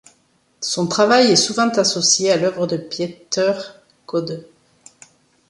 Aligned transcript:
Son 0.61 0.87
travail 0.87 1.27
est 1.29 1.35
souvent 1.35 1.69
associé 1.69 2.31
à 2.31 2.35
l'œuvre 2.35 2.65
de 2.65 2.75
Pieter 2.75 3.53
Codde. 4.07 4.47